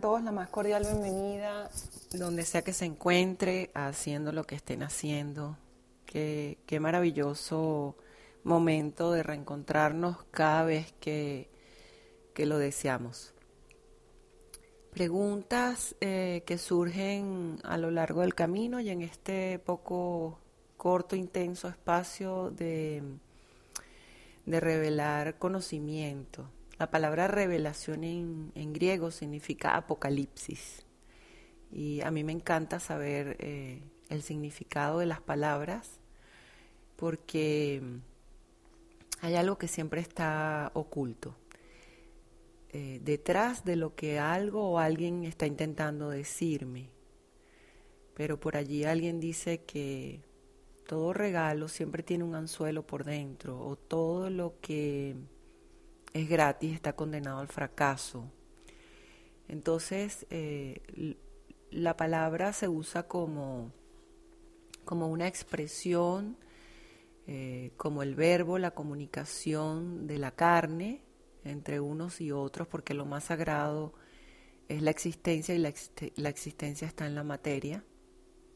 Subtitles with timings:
[0.00, 1.70] Todos la más cordial bienvenida,
[2.14, 5.58] donde sea que se encuentre, haciendo lo que estén haciendo.
[6.06, 7.94] Qué, qué maravilloso
[8.42, 11.50] momento de reencontrarnos cada vez que,
[12.32, 13.34] que lo deseamos.
[14.92, 20.38] Preguntas eh, que surgen a lo largo del camino y en este poco
[20.78, 23.02] corto, intenso espacio de,
[24.46, 26.48] de revelar conocimiento.
[26.82, 30.84] La palabra revelación en, griego significa apocalipsis.
[31.70, 36.00] Y a mí me encanta saber eh, el significado de las palabras
[36.96, 37.80] porque
[39.20, 41.36] hay algo que siempre está oculto.
[42.70, 46.90] Eh, detrás de lo que algo o alguien está intentando decirme.
[48.14, 50.20] Pero por allí alguien dice que
[50.88, 55.14] todo regalo siempre tiene un anzuelo por dentro o todo lo que
[56.12, 58.30] es gratis, está condenado al fracaso.
[59.48, 61.16] Entonces, eh,
[61.70, 63.72] la palabra se usa como,
[64.84, 66.36] como una expresión,
[67.26, 71.02] eh, como el verbo, la comunicación de la carne
[71.44, 73.94] entre unos y otros, porque lo más sagrado
[74.68, 75.72] es la existencia y la,
[76.16, 77.84] la existencia está en la materia.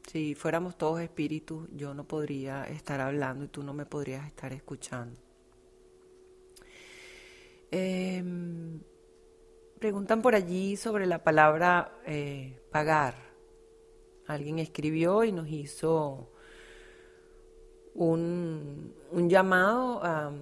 [0.07, 4.53] Si fuéramos todos espíritus, yo no podría estar hablando y tú no me podrías estar
[4.53, 5.26] escuchando.
[7.71, 8.23] Eh,
[9.79, 13.15] preguntan por allí sobre la palabra eh, pagar.
[14.27, 16.31] Alguien escribió y nos hizo
[17.95, 20.33] un, un llamado a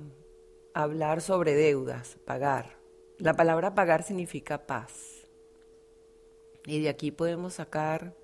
[0.72, 2.78] hablar sobre deudas, pagar.
[3.18, 5.26] La palabra pagar significa paz.
[6.66, 8.14] Y de aquí podemos sacar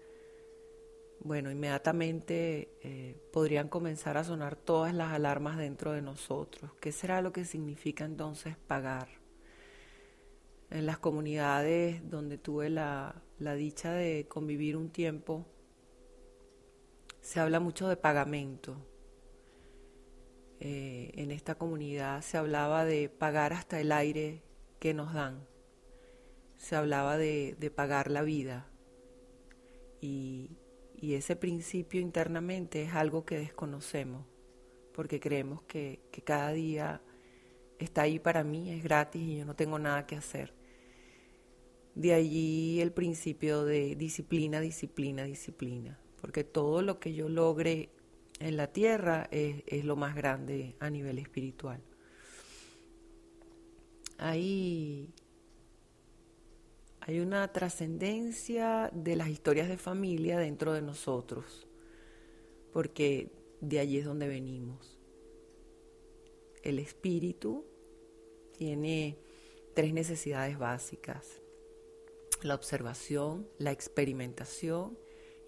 [1.22, 6.72] bueno, inmediatamente eh, podrían comenzar a sonar todas las alarmas dentro de nosotros.
[6.80, 9.08] ¿Qué será lo que significa entonces pagar?
[10.70, 15.44] En las comunidades donde tuve la, dicha de convivir un tiempo,
[17.20, 18.76] se habla mucho de pagamento.
[20.60, 24.42] Eh, en esta comunidad se hablaba de pagar hasta el aire
[24.78, 25.46] que nos dan.
[26.56, 28.70] Se hablaba de, de pagar la vida.
[30.00, 30.56] Y,
[31.00, 34.26] y ese principio internamente es algo que desconocemos,
[34.92, 37.00] porque creemos que, cada día
[37.78, 40.52] está ahí para mí, es gratis y yo no tengo nada que hacer.
[41.94, 47.88] De allí el principio de disciplina, disciplina, disciplina, porque todo lo que yo logre
[48.38, 51.82] en la tierra es, es lo más grande a nivel espiritual.
[54.18, 55.14] Ahí
[57.10, 61.66] hay una trascendencia de las historias de familia dentro de nosotros,
[62.72, 64.96] porque de allí es donde venimos.
[66.62, 67.64] El espíritu
[68.56, 69.18] tiene
[69.74, 71.42] tres necesidades básicas.
[72.42, 74.96] La observación, la experimentación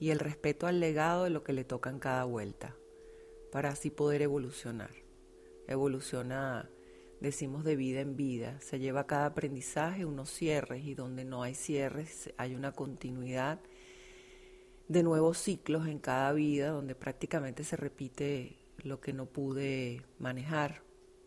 [0.01, 2.77] y el respeto al legado de lo que le toca en cada vuelta,
[3.53, 4.91] para así poder evolucionar.
[5.69, 6.69] Evoluciona
[7.23, 8.61] decimos de vida en vida.
[8.61, 13.61] Se lleva cada aprendizaje unos cierres y donde no hay cierres hay una continuidad
[14.89, 20.83] de nuevos ciclos en cada vida donde prácticamente se repite lo que no pude manejar,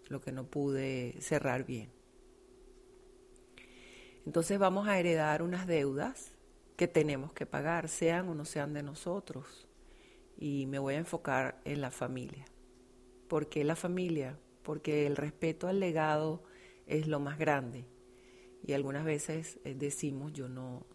[0.08, 1.90] lo que no pude cerrar bien.
[4.26, 6.34] Entonces vamos a heredar unas deudas
[6.76, 9.66] que tenemos que pagar, sean o no sean de nosotros.
[10.38, 12.44] Y me voy a enfocar en la familia.
[13.30, 14.38] ¿Por qué la familia?
[14.66, 16.44] Porque el respeto al legado
[16.88, 17.86] es lo más grande.
[18.66, 20.86] Y algunas veces eh, decimos, yo no,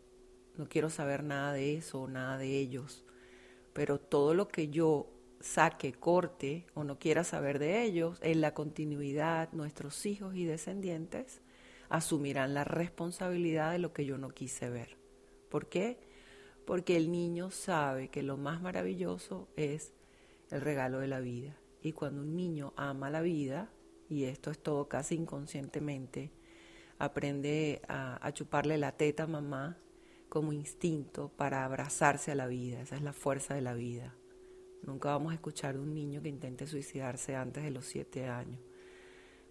[0.56, 3.04] no quiero saber nada de eso, nada de ellos,
[3.72, 5.08] pero todo lo que yo
[5.38, 11.40] saque, corte o no quiera saber de ellos, en la continuidad nuestros hijos y descendientes
[11.88, 14.98] asumirán la responsabilidad de lo que yo no quise ver.
[15.48, 15.98] ¿Por qué?
[16.66, 19.92] Porque el niño sabe que lo más maravilloso es
[20.50, 21.59] el regalo de la vida.
[21.82, 23.70] Y cuando un niño ama la vida,
[24.08, 26.30] y esto es todo casi inconscientemente,
[26.98, 29.78] aprende a, chuparle la teta a mamá
[30.28, 32.82] como instinto para abrazarse a la vida.
[32.82, 34.14] Esa es la fuerza de la vida.
[34.82, 38.60] Nunca vamos a escuchar de un niño que intente suicidarse antes de los siete años.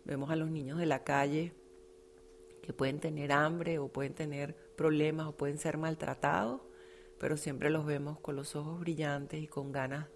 [0.05, 1.53] Vemos a los niños de la calle
[2.61, 6.61] que pueden tener hambre o pueden tener problemas o pueden ser maltratados,
[7.19, 10.07] pero siempre los vemos con los ojos brillantes y con ganas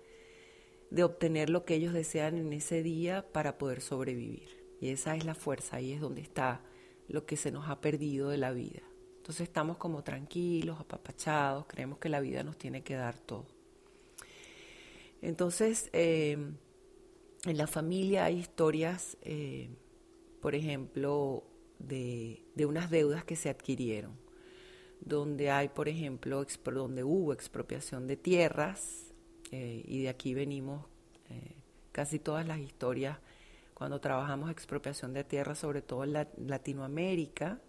[0.94, 4.64] de obtener lo que ellos desean en ese día para poder sobrevivir.
[4.80, 6.62] Y esa es la fuerza, ahí es donde está
[7.08, 8.84] lo que se nos ha perdido de la vida.
[9.18, 13.48] Entonces estamos como tranquilos, apapachados, creemos que la vida nos tiene que dar todo.
[15.24, 16.38] Entonces, eh,
[17.46, 19.70] en la familia hay historias, eh,
[20.42, 21.44] por ejemplo,
[21.80, 24.16] de, unas deudas que se adquirieron,
[25.02, 29.13] donde hay, por ejemplo, donde hubo expropiación de tierras,
[29.56, 30.88] eh, y de aquí venimos
[31.92, 33.20] casi todas las historias
[33.76, 36.14] cuando trabajamos expropiación de tierras, sobre todo en
[36.48, 37.62] Latinoamérica,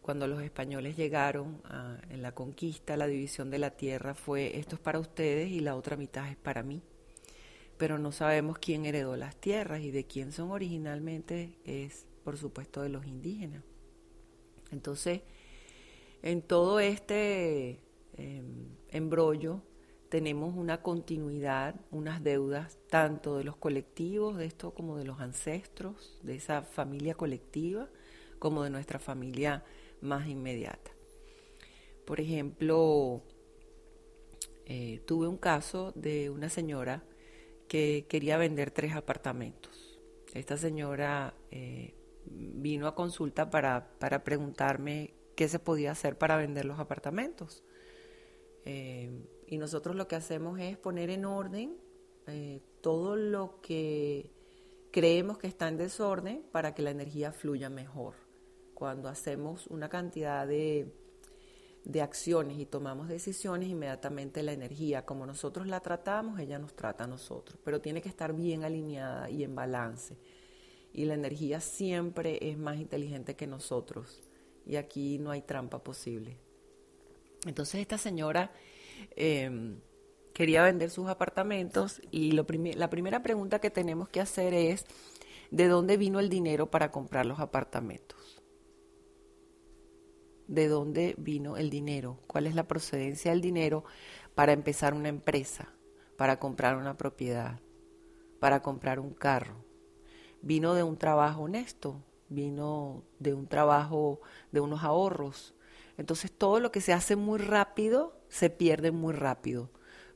[0.00, 1.60] cuando los españoles llegaron
[2.08, 5.76] en la conquista, la división de la tierra fue esto es para ustedes y la
[5.76, 6.82] otra mitad es para mí.
[7.76, 12.80] Pero no sabemos quién heredó las tierras y de quién son originalmente es, por supuesto,
[12.80, 13.62] de los indígenas.
[14.70, 15.20] Entonces,
[16.22, 17.80] en todo este
[18.16, 19.62] em, embrollo
[20.08, 26.20] tenemos una continuidad, unas deudas, tanto de los colectivos, de esto como de los ancestros,
[26.22, 27.88] de esa familia colectiva,
[28.38, 29.64] como de nuestra familia
[30.02, 30.90] más inmediata.
[32.04, 33.22] Por ejemplo,
[34.66, 37.04] eh, tuve un caso de una señora
[37.68, 39.98] que quería vender tres apartamentos.
[40.34, 41.94] Esta señora eh,
[42.26, 47.64] vino a consulta para, preguntarme qué se podía hacer para vender los apartamentos.
[48.64, 49.10] Eh,
[49.46, 51.76] y nosotros lo que hacemos es poner en orden
[52.80, 54.30] todo lo que
[54.92, 58.14] creemos que está en desorden para que la energía fluya mejor
[58.82, 60.92] cuando hacemos una cantidad de,
[62.02, 67.06] acciones y tomamos decisiones, inmediatamente la energía, como nosotros la tratamos, ella nos trata a
[67.06, 70.18] nosotros, pero tiene que estar bien alineada y en balance.
[70.92, 74.20] Y la energía siempre es más inteligente que nosotros
[74.66, 76.38] y aquí no hay trampa posible.
[77.46, 78.52] Entonces esta señora
[79.16, 79.80] em,
[80.32, 82.46] quería vender sus apartamentos y lo
[82.76, 84.86] la primera pregunta que tenemos que hacer es,
[85.50, 88.42] ¿de dónde vino el dinero para comprar los apartamentos?
[90.52, 93.84] de dónde vino el dinero, cuál es la procedencia del dinero
[94.34, 95.72] para empezar una empresa,
[96.18, 97.60] para comprar una propiedad,
[98.38, 99.64] para comprar un carro.
[100.42, 105.54] Vino de un trabajo honesto, vino de un trabajo, de unos ahorros.
[106.02, 109.70] Entonces todo lo que se hace muy rápido se pierde muy rápido.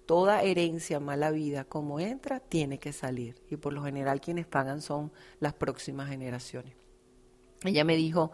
[0.05, 4.83] Toda herencia mala vida como entra tiene que salir y por lo general quienes pagan
[4.83, 6.75] son las próximas generaciones.
[7.63, 8.33] Ella me dijo,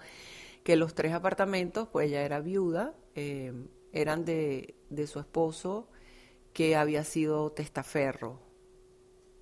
[0.63, 3.53] que los tres apartamentos, pues ella era viuda, eh,
[3.93, 5.91] eran de, de su esposo
[6.55, 8.41] que había sido testaferro.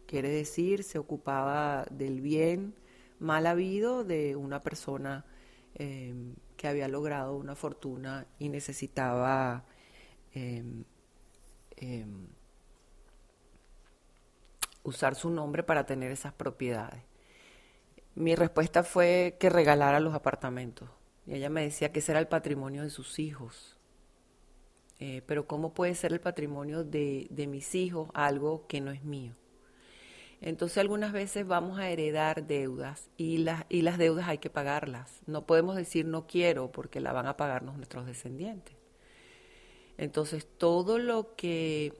[0.06, 2.74] Quiere decir, se ocupaba del bien
[3.20, 5.26] mal habido de una persona
[5.74, 6.12] eh,
[6.60, 9.64] que había logrado una fortuna y necesitaba
[10.34, 10.84] em,
[11.78, 12.26] em,
[14.82, 17.02] usar su nombre para tener esas propiedades.
[18.14, 20.90] Mi respuesta fue que regalara los apartamentos.
[21.26, 23.78] Y ella me decía que ese era el patrimonio de sus hijos.
[24.98, 29.02] Eh, pero ¿cómo puede ser el patrimonio de, de mis hijos algo que no es
[29.02, 29.34] mío?
[30.40, 35.20] Entonces algunas veces vamos a heredar deudas y las, y las deudas hay que pagarlas.
[35.26, 38.76] No podemos decir no quiero porque la van a pagarnos nuestros descendientes.
[39.98, 41.92] Entonces todo lo que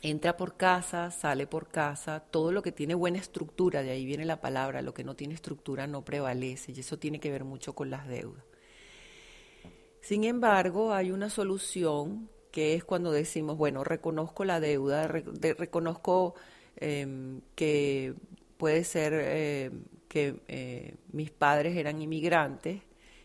[0.00, 4.24] entra por casa, sale por casa, todo lo que tiene buena estructura, de ahí viene
[4.24, 7.74] la palabra, lo que no tiene estructura no prevalece y eso tiene que ver mucho
[7.74, 8.44] con las deudas.
[10.00, 16.34] Sin embargo, hay una solución que es cuando decimos, bueno, reconozco la deuda, reconozco
[16.76, 18.14] em, que
[18.56, 19.70] puede ser eh,
[20.08, 22.82] que eh, mis padres eran inmigrantes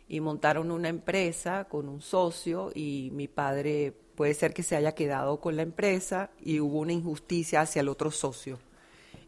[0.07, 4.93] y montaron una empresa con un socio y mi padre Puede ser que se haya
[4.93, 8.59] quedado con la empresa y hubo una injusticia hacia el otro socio.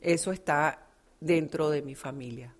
[0.01, 0.87] Eso está
[1.19, 2.53] dentro de mi familia.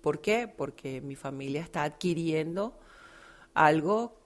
[0.00, 0.48] ¿Por qué?
[0.48, 2.78] Porque mi familia está adquiriendo
[3.52, 4.16] algo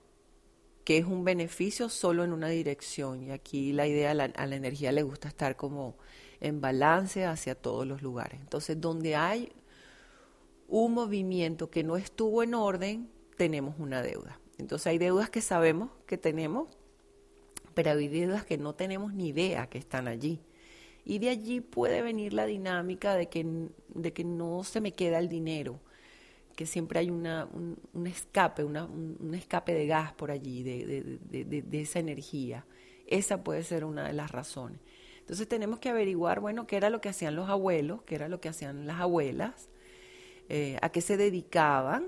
[0.85, 3.25] que es un beneficio solo en una dirección.
[3.25, 5.97] Y aquí la idea a la energía le gusta estar como
[6.41, 8.41] en balance hacia todos los lugares.
[8.41, 9.53] Entonces, donde hay
[10.69, 14.41] un movimiento que no estuvo en orden, tenemos una deuda.
[14.59, 16.69] Entonces hay deudas que sabemos que tenemos
[17.79, 20.41] pero hay deudas que no tenemos ni idea que están allí.
[21.05, 23.47] Y de allí puede venir la dinámica de que,
[23.95, 25.79] de que no se me queda el dinero,
[26.57, 31.81] que siempre hay una, un, escape, una, un, escape de gas por allí, de, de,
[31.81, 32.67] esa energía.
[33.07, 34.81] Esa puede ser una de las razones.
[35.29, 38.41] Entonces tenemos que averiguar, bueno, qué era lo que hacían los abuelos, qué era lo
[38.41, 39.69] que hacían las abuelas,
[40.49, 42.07] eh, a qué se dedicaban.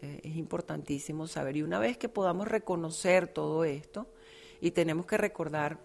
[0.00, 1.58] Eh, es importantísimo saber.
[1.58, 4.06] Y una vez que podamos reconocer todo esto,
[4.62, 5.78] y tenemos que recordar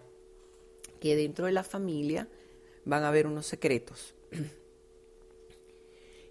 [1.00, 2.28] que dentro de la familia
[2.86, 4.14] van a haber unos secretos.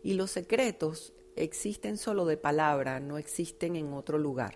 [0.01, 4.55] Y los secretos existen solo de palabra, no existen en otro lugar.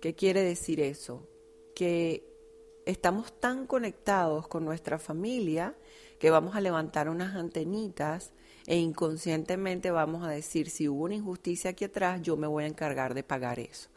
[0.00, 1.26] ¿Qué quiere decir eso?
[1.74, 2.29] Que
[2.90, 5.74] estamos tan conectados con nuestra familia
[6.18, 8.32] que vamos a levantar unas antenitas
[8.66, 12.68] e inconscientemente vamos a decir, si hubo una injusticia aquí atrás, yo me voy a
[12.68, 13.88] encargar de pagar eso.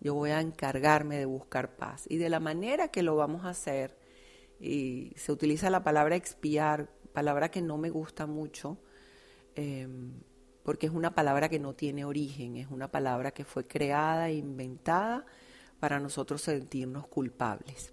[0.00, 2.04] Yo voy a encargarme de buscar paz.
[2.08, 3.96] Y de la manera que lo vamos a hacer,
[4.60, 8.78] y se utiliza la palabra expiar, palabra que no me gusta mucho,
[9.58, 10.12] Em,
[10.62, 14.34] porque es una palabra que no tiene origen, es una palabra que fue creada e
[14.34, 15.26] inventada
[15.80, 17.92] para nosotros sentirnos culpables.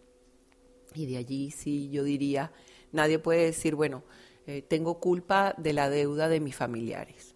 [0.95, 2.51] Y de allí sí yo diría,
[2.91, 4.03] nadie puede decir, bueno,
[4.47, 7.35] eh, tengo culpa de la deuda de mis familiares.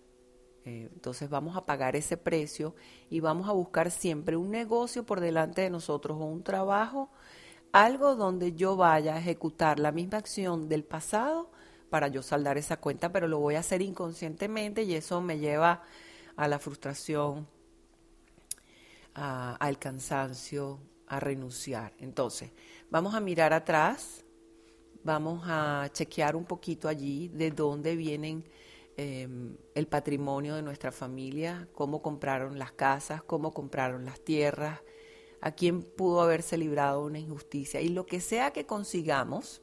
[0.66, 2.76] Eh, entonces vamos a pagar ese precio
[3.10, 7.10] y vamos a buscar siempre un negocio por delante de nosotros o un trabajo,
[7.72, 11.50] algo donde yo vaya a ejecutar la misma acción del pasado
[11.90, 15.84] para yo saldar esa cuenta, pero lo voy a hacer inconscientemente y eso me lleva
[16.36, 17.48] a la frustración,
[19.14, 21.94] al cansancio, a renunciar.
[21.98, 22.52] Entonces,
[22.90, 24.24] vamos a mirar atrás,
[25.04, 28.44] vamos a chequear un poquito allí de dónde vienen
[28.98, 34.82] em, el patrimonio de nuestra familia, cómo compraron las casas, cómo compraron las tierras,
[35.42, 37.82] a quién pudo haberse librado una injusticia.
[37.82, 39.62] Y lo que sea que consigamos,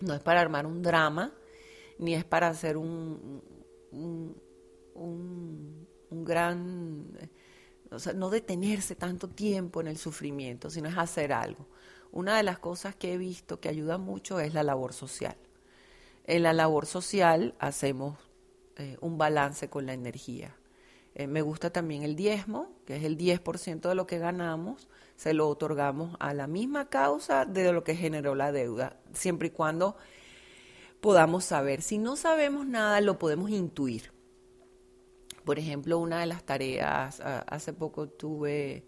[0.00, 1.32] no es para armar un drama,
[1.98, 3.42] ni es para hacer un,
[4.94, 7.06] un, gran,
[7.90, 11.66] o sea, no detenerse tanto tiempo en el sufrimiento, sino es hacer algo.
[12.14, 15.36] Una de las cosas que he visto que ayuda mucho es la labor social.
[16.22, 18.16] En la labor social hacemos
[18.76, 20.54] eh, un balance con la energía.
[21.16, 25.34] Eh, me gusta también el diezmo, que es el 10% de lo que ganamos, se
[25.34, 29.96] lo otorgamos a la misma causa de lo que generó la deuda, siempre y cuando
[31.00, 31.82] podamos saber.
[31.82, 34.12] Si no sabemos nada, lo podemos intuir.
[35.44, 38.86] Por ejemplo, una de las tareas, hace poco tuve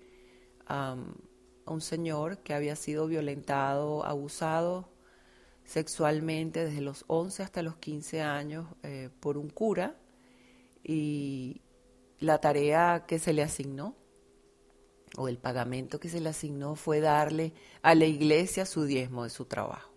[1.66, 4.88] a un señor que había sido violentado, abusado
[5.64, 9.96] sexualmente desde los 11 hasta los 15 años eh, por un cura
[10.82, 11.60] y
[12.20, 13.96] la tarea que se le asignó
[15.16, 19.30] o el pagamento que se le asignó fue darle a la iglesia su diezmo de
[19.30, 19.92] su trabajo.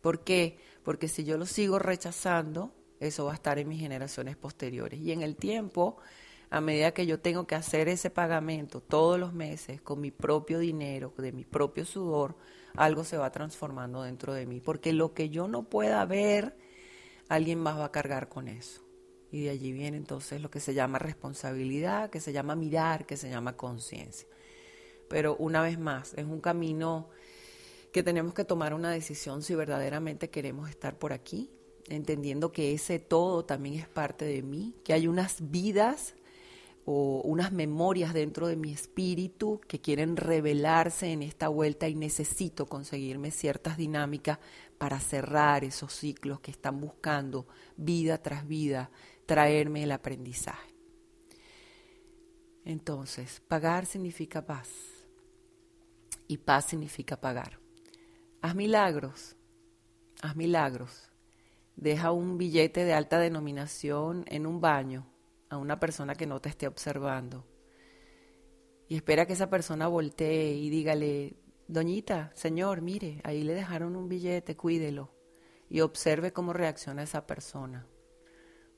[0.00, 0.58] ¿Por qué?
[0.82, 5.00] Porque si yo lo sigo rechazando, eso va a estar en mis generaciones posteriores.
[5.00, 5.98] Y en el tiempo,
[6.50, 10.58] a medida que yo tengo que hacer ese pagamento todos los meses con mi propio
[10.58, 12.34] dinero, de mi propio sudor,
[12.74, 14.60] algo se va transformando dentro de mí.
[14.60, 16.56] Porque lo que yo no pueda ver,
[17.28, 18.82] alguien más va a cargar con eso.
[19.30, 23.16] Y de allí viene entonces lo que se llama responsabilidad, que se llama mirar, que
[23.16, 24.28] se llama conciencia.
[25.08, 27.10] Pero una vez más, es un camino
[27.92, 31.48] que tenemos que tomar una decisión si verdaderamente queremos estar por aquí,
[31.88, 36.14] entendiendo que ese todo también es parte de mí, que hay unas vidas
[36.84, 42.66] o unas memorias dentro de mi espíritu que quieren revelarse en esta vuelta y necesito
[42.66, 44.38] conseguirme ciertas dinámicas
[44.78, 47.46] para cerrar esos ciclos que están buscando
[47.76, 48.90] vida tras vida
[49.26, 50.74] traerme el aprendizaje.
[52.64, 54.68] Entonces, pagar significa paz
[56.28, 57.58] y paz significa pagar.
[58.42, 59.36] Haz milagros,
[60.22, 61.10] haz milagros.
[61.76, 65.09] Deja un billete de alta denominación en un baño
[65.50, 67.46] a una persona que no te esté observando.
[68.88, 71.36] Y espera que esa persona voltee y dígale,
[71.68, 75.12] doñita, señor, mire, ahí le dejaron un billete, cuídelo.
[75.68, 77.86] Y observe cómo reacciona esa persona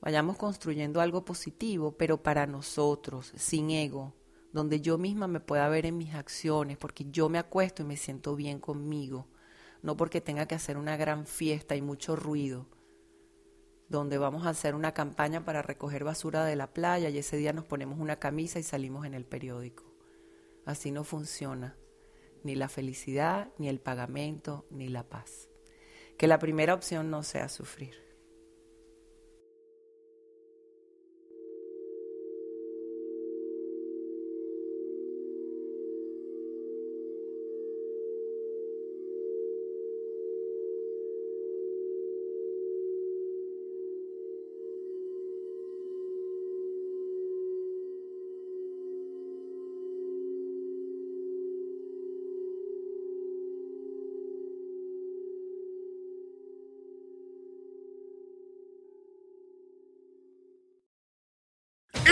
[0.03, 4.13] vayamos construyendo algo positivo, pero para nosotros, sin ego,
[4.51, 7.95] donde yo misma me pueda ver en mis acciones, porque yo me acuesto y me
[7.95, 9.29] siento bien conmigo,
[9.81, 12.67] no porque tenga que hacer una gran fiesta y mucho ruido,
[13.97, 17.53] donde vamos a hacer una campaña para recoger basura de la playa y ese día
[17.53, 19.83] nos ponemos una camisa y salimos en el periódico.
[20.65, 21.75] Así no funciona
[22.43, 25.49] ni la felicidad, ni el pagamento, ni la paz.
[26.17, 27.95] Que la primera opción no sea sufrir.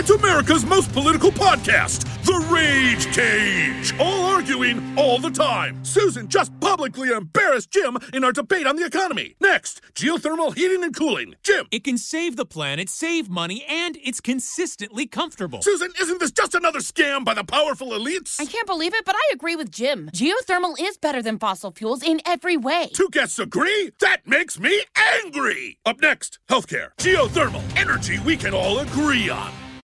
[0.02, 3.96] It's America's most political podcast, The Rage Cage.
[4.00, 5.84] All arguing all the time.
[5.84, 9.36] Susan just publicly embarrassed Jim in our debate on the economy.
[9.40, 11.36] Next, geothermal heating and cooling.
[11.44, 11.68] Jim.
[11.70, 15.62] It can save the planet, save money, and it's consistently comfortable.
[15.62, 18.40] Susan, isn't this just another scam by the powerful elites?
[18.40, 20.10] I can't believe it, but I agree with Jim.
[20.12, 22.90] Geothermal is better than fossil fuels in every way.
[22.92, 23.92] Two guests agree?
[24.00, 25.78] That makes me angry.
[25.86, 26.88] Up next, healthcare.
[26.98, 27.62] Geothermal.
[27.76, 29.52] Energy we can all agree on.